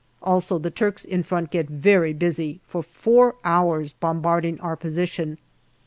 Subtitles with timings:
[0.23, 5.37] Also the Turks in front get very busy, for four hours bombarding our position.